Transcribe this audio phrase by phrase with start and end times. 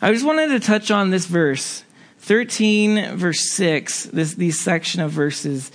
[0.00, 1.82] I just wanted to touch on this verse,
[2.20, 5.72] 13, verse 6, this, these section of verses.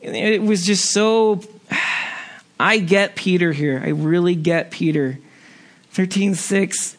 [0.00, 1.42] It was just so.
[2.58, 3.82] I get Peter here.
[3.84, 5.18] I really get Peter.
[5.90, 6.96] 13, 6.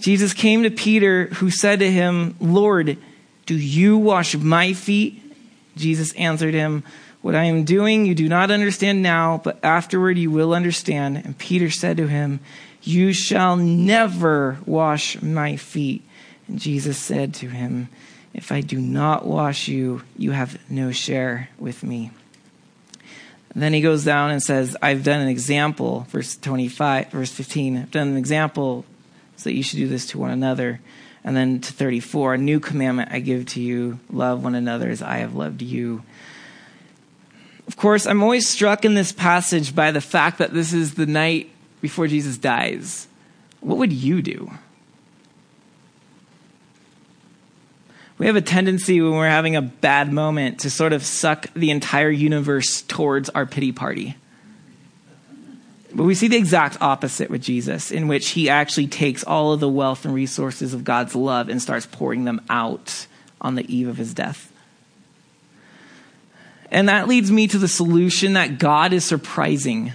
[0.00, 2.98] Jesus came to Peter, who said to him, Lord,
[3.46, 5.22] do you wash my feet?
[5.76, 6.82] Jesus answered him,
[7.22, 11.16] What I am doing you do not understand now, but afterward you will understand.
[11.16, 12.40] And Peter said to him,
[12.82, 16.02] You shall never wash my feet.
[16.48, 17.88] And Jesus said to him,
[18.34, 22.10] If I do not wash you, you have no share with me.
[23.54, 27.90] Then he goes down and says, I've done an example, verse 25, verse 15, I've
[27.90, 28.84] done an example
[29.36, 30.80] so that you should do this to one another.
[31.22, 35.02] And then to 34, a new commandment I give to you love one another as
[35.02, 36.02] I have loved you.
[37.68, 41.06] Of course, I'm always struck in this passage by the fact that this is the
[41.06, 41.50] night
[41.82, 43.06] before Jesus dies.
[43.60, 44.50] What would you do?
[48.16, 51.70] We have a tendency when we're having a bad moment to sort of suck the
[51.70, 54.16] entire universe towards our pity party.
[55.94, 59.60] But we see the exact opposite with Jesus, in which he actually takes all of
[59.60, 63.06] the wealth and resources of God's love and starts pouring them out
[63.40, 64.52] on the eve of his death.
[66.70, 69.92] And that leads me to the solution that God is surprising.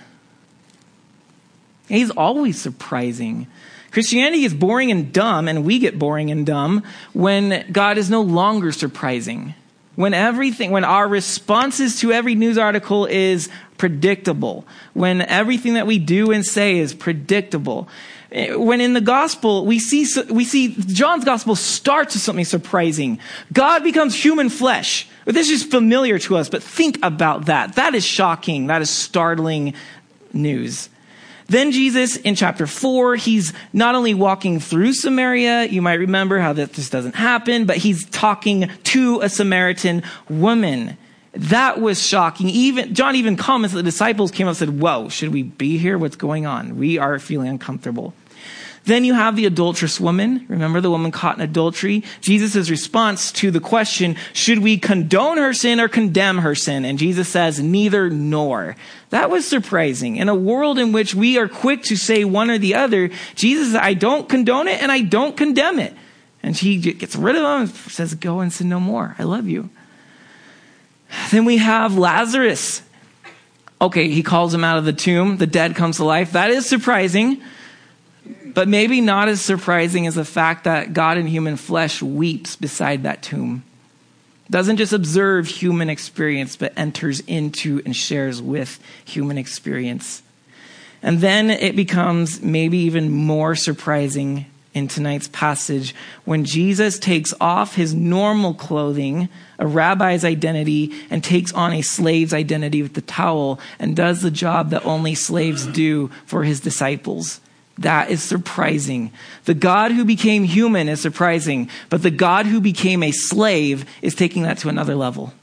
[1.88, 3.48] He's always surprising.
[3.92, 8.22] Christianity is boring and dumb, and we get boring and dumb when God is no
[8.22, 9.54] longer surprising.
[9.96, 15.98] When everything, when our responses to every news article is predictable, when everything that we
[15.98, 17.88] do and say is predictable.
[18.32, 23.20] When in the gospel, we see, we see John's gospel starts with something surprising.
[23.54, 25.08] God becomes human flesh.
[25.26, 27.76] This is familiar to us, but think about that.
[27.76, 28.68] That is shocking.
[28.68, 29.74] That is startling
[30.34, 30.90] news.
[31.48, 36.54] Then Jesus in chapter 4, he's not only walking through Samaria, you might remember how
[36.54, 40.98] that this doesn't happen, but he's talking to a Samaritan woman.
[41.32, 42.50] That was shocking.
[42.50, 45.78] Even John even comments that the disciples came up and said, Whoa, should we be
[45.78, 45.98] here?
[45.98, 46.78] What's going on?
[46.78, 48.14] We are feeling uncomfortable.
[48.86, 50.46] Then you have the adulterous woman.
[50.48, 52.06] Remember the woman caught in adultery?
[52.22, 56.86] Jesus' response to the question, should we condone her sin or condemn her sin?
[56.86, 58.78] And Jesus says, neither nor.
[59.10, 60.16] That was surprising.
[60.16, 63.76] In a world in which we are quick to say one or the other, Jesus
[63.76, 65.94] I don't condone it and I don't condemn it.
[66.42, 69.16] And he gets rid of them and says, go and sin no more.
[69.20, 69.70] I love you.
[71.32, 72.84] Then we have Lazarus.
[73.82, 75.38] Okay, he calls him out of the tomb.
[75.38, 76.32] The dead comes to life.
[76.32, 77.42] That is surprising.
[78.58, 83.04] But maybe not as surprising as the fact that God in human flesh weeps beside
[83.04, 83.62] that tomb.
[84.50, 90.24] Doesn't just observe human experience, but enters into and shares with human experience.
[91.04, 95.94] And then it becomes maybe even more surprising in tonight's passage
[96.26, 99.30] when Jesus takes off his normal clothing,
[99.60, 104.32] a rabbi's identity, and takes on a slave's identity with the towel and does the
[104.32, 107.40] job that only slaves do for his disciples.
[107.78, 109.12] That is surprising.
[109.46, 114.16] The God who became human is surprising, but the God who became a slave is
[114.16, 115.34] taking that to another level.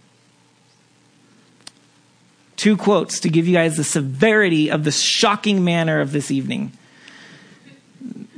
[2.57, 6.73] Two quotes to give you guys the severity of the shocking manner of this evening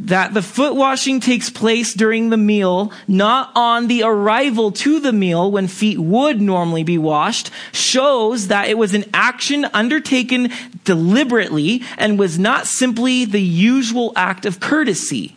[0.06, 5.12] that the foot washing takes place during the meal, not on the arrival to the
[5.12, 10.50] meal when feet would normally be washed, shows that it was an action undertaken
[10.84, 15.36] deliberately and was not simply the usual act of courtesy.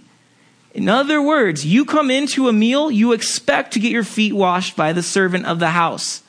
[0.76, 4.76] In other words, you come into a meal, you expect to get your feet washed
[4.76, 6.22] by the servant of the house.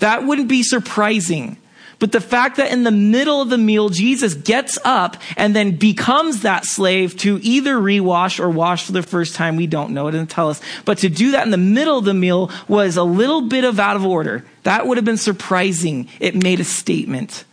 [0.00, 1.56] That wouldn't be surprising.
[2.04, 5.76] But the fact that in the middle of the meal, Jesus gets up and then
[5.76, 10.06] becomes that slave to either rewash or wash for the first time, we don't know.
[10.08, 10.60] It doesn't tell us.
[10.84, 13.80] But to do that in the middle of the meal was a little bit of
[13.80, 14.44] out of order.
[14.64, 16.10] That would have been surprising.
[16.20, 17.46] It made a statement.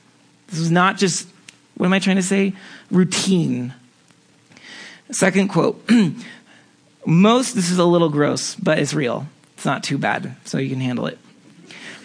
[0.47, 1.29] This was not just,
[1.77, 2.51] what am I trying to say?
[2.89, 3.73] Routine.
[5.11, 5.89] Second quote.
[7.05, 9.27] Most, this is a little gross, but it's real.
[9.53, 11.19] It's not too bad, so you can handle it.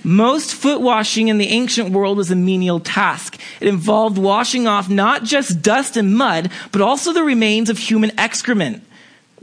[0.07, 3.41] Most foot washing in the ancient world was a menial task.
[3.61, 8.13] It involved washing off not just dust and mud, but also the remains of human
[8.17, 8.85] excrement,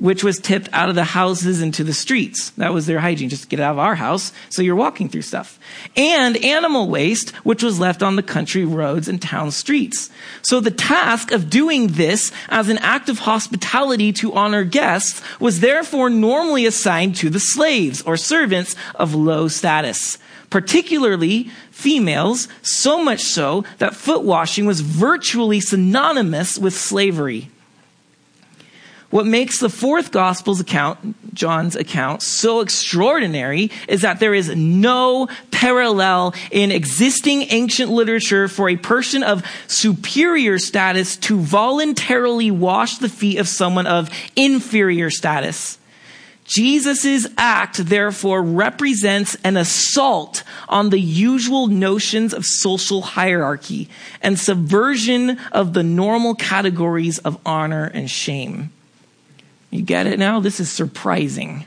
[0.04, 2.50] which was tipped out of the houses into the streets.
[2.58, 3.30] That was their hygiene.
[3.30, 5.58] Just get out of our house so you're walking through stuff.
[5.96, 10.10] And animal waste, which was left on the country roads and town streets.
[10.42, 15.62] So the task of doing this as an act of hospitality to honor guests was
[15.62, 20.18] therefore normally assigned to the slaves or servants of low status
[20.50, 27.50] particularly females, so much so that foot washing was virtually synonymous with slavery.
[29.14, 35.28] What makes the fourth gospel's account, John's account, so extraordinary is that there is no
[35.52, 43.08] parallel in existing ancient literature for a person of superior status to voluntarily wash the
[43.08, 45.78] feet of someone of inferior status.
[46.46, 53.90] Jesus' act, therefore, represents an assault on the usual notions of social hierarchy
[54.24, 58.72] and subversion of the normal categories of honor and shame.
[59.74, 60.40] You get it now?
[60.40, 61.66] This is surprising.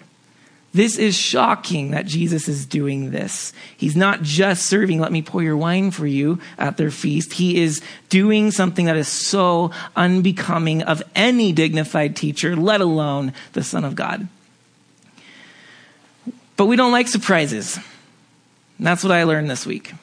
[0.72, 3.52] This is shocking that Jesus is doing this.
[3.76, 7.32] He's not just serving, let me pour your wine for you at their feast.
[7.32, 13.64] He is doing something that is so unbecoming of any dignified teacher, let alone the
[13.64, 14.28] Son of God.
[16.56, 17.76] But we don't like surprises.
[18.78, 19.94] And that's what I learned this week.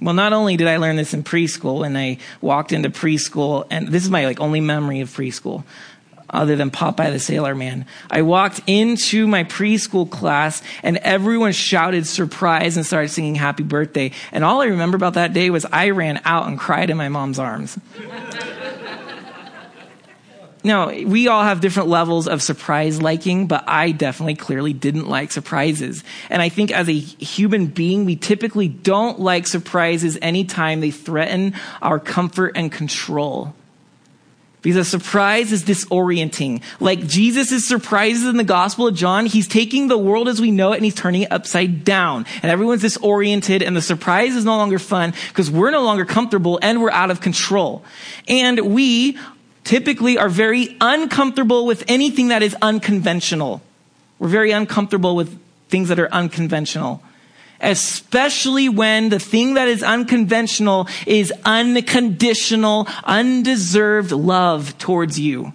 [0.00, 3.88] Well, not only did I learn this in preschool, and I walked into preschool, and
[3.88, 5.64] this is my like only memory of preschool
[6.30, 7.86] other than Popeye the Sailor Man.
[8.10, 14.12] I walked into my preschool class and everyone shouted surprise and started singing happy birthday.
[14.32, 17.08] And all I remember about that day was I ran out and cried in my
[17.08, 17.78] mom's arms.
[20.64, 25.30] now, we all have different levels of surprise liking, but I definitely clearly didn't like
[25.30, 26.02] surprises.
[26.30, 31.54] And I think as a human being, we typically don't like surprises anytime they threaten
[31.82, 33.54] our comfort and control.
[34.64, 36.62] Because a surprise is disorienting.
[36.80, 40.72] Like Jesus' surprises in the Gospel of John, he's taking the world as we know
[40.72, 42.24] it and he's turning it upside down.
[42.42, 46.58] And everyone's disoriented and the surprise is no longer fun because we're no longer comfortable
[46.62, 47.84] and we're out of control.
[48.26, 49.18] And we
[49.64, 53.60] typically are very uncomfortable with anything that is unconventional.
[54.18, 55.38] We're very uncomfortable with
[55.68, 57.02] things that are unconventional
[57.64, 65.52] especially when the thing that is unconventional is unconditional, undeserved love towards you.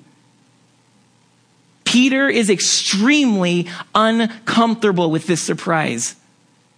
[1.86, 6.16] Peter is extremely uncomfortable with this surprise.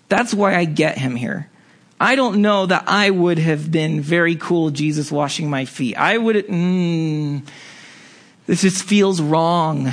[0.07, 1.49] That's why I get him here.
[1.99, 5.95] I don't know that I would have been very cool, Jesus washing my feet.
[5.97, 7.45] I would, mm,
[8.47, 9.91] this just feels wrong.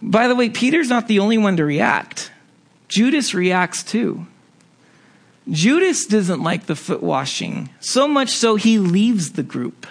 [0.00, 2.21] By the way, Peter's not the only one to react.
[2.92, 4.26] Judas reacts too.
[5.50, 9.86] Judas doesn't like the foot washing, so much so he leaves the group.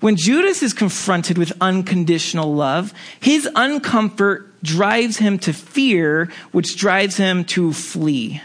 [0.00, 7.16] When Judas is confronted with unconditional love, his uncomfort drives him to fear, which drives
[7.16, 8.42] him to flee.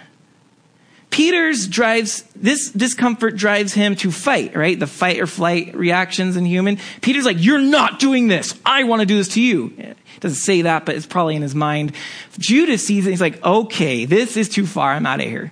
[1.17, 4.79] Peter's drives, this discomfort drives him to fight, right?
[4.79, 6.77] The fight or flight reactions in human.
[7.01, 8.53] Peter's like, you're not doing this.
[8.63, 11.55] I want to do this to you doesn't say that, but it's probably in his
[11.55, 11.93] mind.
[12.37, 13.09] Judas sees it.
[13.09, 14.91] He's like, okay, this is too far.
[14.91, 15.51] I'm out of here.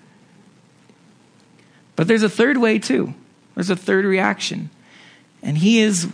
[1.96, 3.16] But there's a third way too.
[3.56, 4.70] There's a third reaction.
[5.42, 6.08] And he is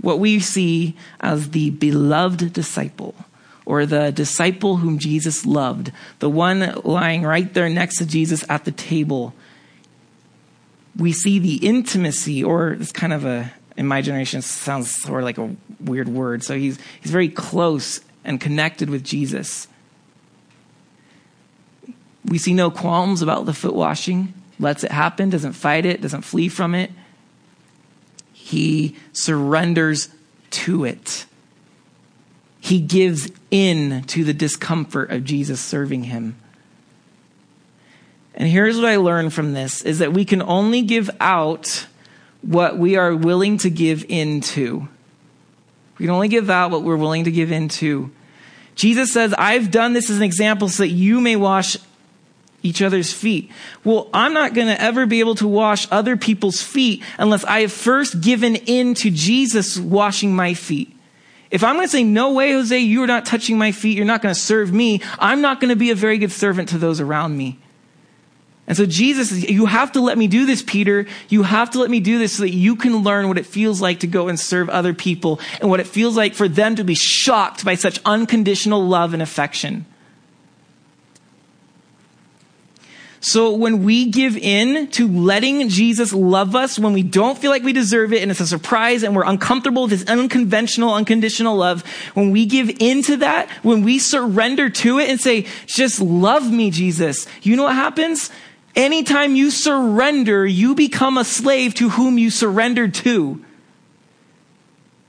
[0.00, 3.14] what we see as the beloved disciple
[3.68, 8.64] or the disciple whom Jesus loved, the one lying right there next to Jesus at
[8.64, 9.34] the table.
[10.96, 15.24] We see the intimacy, or it's kind of a in my generation sounds sort of
[15.24, 16.42] like a weird word.
[16.42, 19.68] So he's, he's very close and connected with Jesus.
[22.24, 26.22] We see no qualms about the foot washing, lets it happen, doesn't fight it, doesn't
[26.22, 26.90] flee from it.
[28.32, 30.08] He surrenders
[30.50, 31.26] to it.
[32.68, 36.36] He gives in to the discomfort of Jesus serving him.
[38.34, 41.86] And here's what I learned from this is that we can only give out
[42.42, 44.86] what we are willing to give into.
[45.96, 48.10] We can only give out what we're willing to give into.
[48.74, 51.78] Jesus says, I've done this as an example so that you may wash
[52.62, 53.50] each other's feet.
[53.82, 57.60] Well, I'm not going to ever be able to wash other people's feet unless I
[57.60, 60.94] have first given in to Jesus washing my feet.
[61.50, 64.20] If I'm going to say, no way, Jose, you're not touching my feet, you're not
[64.20, 67.00] going to serve me, I'm not going to be a very good servant to those
[67.00, 67.58] around me.
[68.66, 71.06] And so Jesus you have to let me do this, Peter.
[71.30, 73.80] You have to let me do this so that you can learn what it feels
[73.80, 76.84] like to go and serve other people and what it feels like for them to
[76.84, 79.86] be shocked by such unconditional love and affection.
[83.20, 87.64] So when we give in to letting Jesus love us when we don't feel like
[87.64, 91.84] we deserve it and it's a surprise and we're uncomfortable with this unconventional, unconditional love,
[92.14, 96.70] when we give into that, when we surrender to it and say, just love me,
[96.70, 98.30] Jesus, you know what happens?
[98.76, 103.44] Anytime you surrender, you become a slave to whom you surrendered to.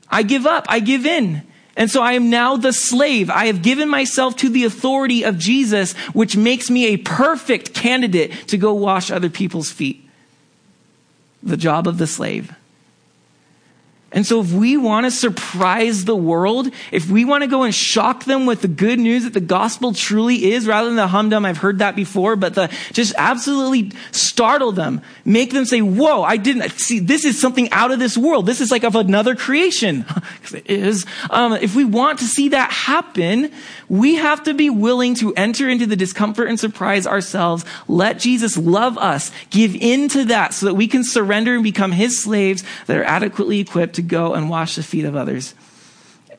[0.10, 0.66] I give up.
[0.68, 1.44] I give in.
[1.80, 3.30] And so I am now the slave.
[3.30, 8.34] I have given myself to the authority of Jesus, which makes me a perfect candidate
[8.50, 10.06] to go wash other people's feet.
[11.42, 12.54] The job of the slave.
[14.12, 17.76] And so, if we want to surprise the world, if we want to go and
[17.76, 21.46] shock them with the good news that the gospel truly is, rather than the humdum,
[21.46, 26.38] I've heard that before, but the just absolutely startle them, make them say, Whoa, I
[26.38, 28.48] didn't see, this is something out of this world.
[28.48, 30.06] This is like of another creation.
[30.54, 31.06] it is.
[31.30, 33.52] Um, if we want to see that happen,
[33.90, 37.64] we have to be willing to enter into the discomfort and surprise ourselves.
[37.88, 41.92] Let Jesus love us, give in to that so that we can surrender and become
[41.92, 45.54] his slaves that are adequately equipped to go and wash the feet of others.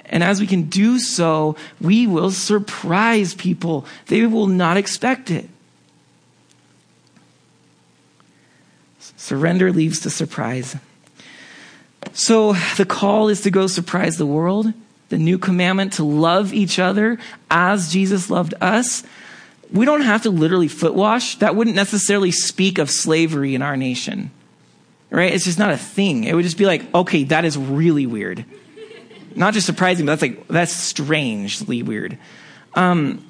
[0.06, 3.86] And as we can do so, we will surprise people.
[4.06, 5.48] They will not expect it.
[8.98, 10.76] Surrender leads to surprise.
[12.12, 14.72] So the call is to go surprise the world.
[15.10, 17.18] The new commandment to love each other
[17.50, 19.04] as Jesus loved us.
[19.70, 21.36] We don't have to literally foot wash.
[21.36, 24.30] That wouldn't necessarily speak of slavery in our nation
[25.10, 25.32] right?
[25.32, 26.24] It's just not a thing.
[26.24, 28.44] It would just be like, okay, that is really weird.
[29.34, 32.18] Not just surprising, but that's like, that's strangely weird.
[32.74, 33.24] Um,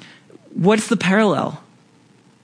[0.52, 1.62] what's the parallel?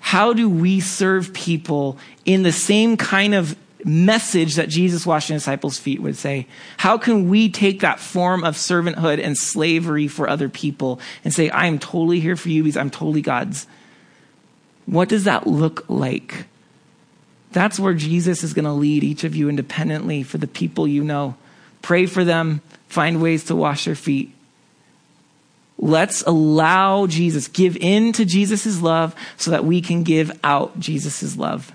[0.00, 5.78] How do we serve people in the same kind of message that Jesus washing disciples'
[5.78, 6.46] feet would say?
[6.76, 11.50] How can we take that form of servanthood and slavery for other people and say,
[11.50, 13.66] I am totally here for you because I'm totally God's?
[14.86, 16.46] What does that look like?
[17.52, 21.02] That's where Jesus is going to lead each of you independently for the people you
[21.02, 21.36] know.
[21.82, 24.32] Pray for them, find ways to wash their feet.
[25.78, 31.36] Let's allow Jesus, give in to Jesus' love so that we can give out Jesus'
[31.36, 31.72] love.